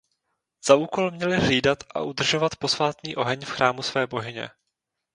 Za 0.65 0.75
úkol 0.75 1.11
měly 1.11 1.37
hlídat 1.37 1.83
a 1.95 2.01
udržovat 2.01 2.55
posvátný 2.55 3.15
oheň 3.15 3.45
v 3.45 3.49
chrámu 3.49 3.81
své 3.81 4.07
bohyně. 4.07 4.49